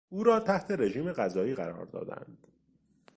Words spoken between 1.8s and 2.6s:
دادند.